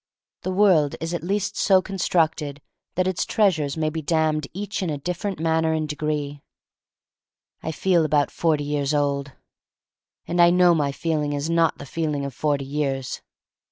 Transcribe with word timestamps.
The 0.41 0.49
world 0.51 0.95
is 0.99 1.13
at 1.13 1.21
least 1.23 1.55
so 1.55 1.79
constructed 1.79 2.59
that 2.95 3.05
its 3.07 3.23
treasures 3.23 3.77
may 3.77 3.91
be 3.91 4.01
damned 4.01 4.47
each 4.51 4.81
in 4.81 4.89
a 4.89 4.97
different 4.97 5.39
manner 5.39 5.73
and 5.73 5.87
degree. 5.87 6.41
I 7.61 7.71
feel 7.71 8.03
about 8.03 8.31
forty 8.31 8.63
years 8.63 8.95
old. 8.95 9.33
And 10.27 10.41
I 10.41 10.49
know 10.49 10.73
my 10.73 10.91
feeling 10.91 11.33
is 11.33 11.51
not 11.51 11.77
the 11.77 11.85
feel 11.85 12.15
ing 12.15 12.25
of 12.25 12.33
forty 12.33 12.65
years. 12.65 13.21